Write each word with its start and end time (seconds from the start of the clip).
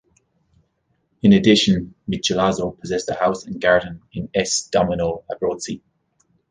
In 1.21 1.31
addition, 1.31 1.93
Michelozzo 2.09 2.71
possessed 2.71 3.07
a 3.11 3.13
house 3.13 3.45
and 3.45 3.61
garden 3.61 4.01
in 4.13 4.29
S. 4.33 4.63
Domino 4.67 5.23
a 5.31 5.35
Brozzi. 5.35 5.83